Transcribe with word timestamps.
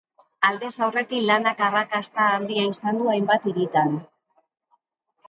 Aldez 0.47 0.69
aurretik, 0.85 1.19
lanak 1.31 1.61
arrakasta 1.65 2.25
handia 2.37 2.63
izan 2.71 2.97
du 3.03 3.11
hainbat 3.13 3.47
hiritan. 3.53 3.95